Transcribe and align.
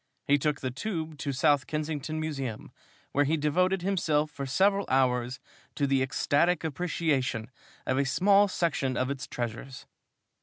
He 0.25 0.39
took 0.39 0.61
the 0.61 0.71
Tube 0.71 1.19
to 1.19 1.31
South 1.31 1.67
Kensington 1.67 2.19
Museum, 2.19 2.71
where 3.11 3.23
he 3.23 3.37
devoted 3.37 3.83
himself 3.83 4.31
for 4.31 4.47
several 4.47 4.87
hours 4.89 5.39
to 5.75 5.85
the 5.85 6.01
ecstatic 6.01 6.63
appreciation 6.63 7.51
of 7.85 7.99
a 7.99 8.05
small 8.05 8.47
section 8.47 8.97
of 8.97 9.11
its 9.11 9.27
treasures. 9.27 9.85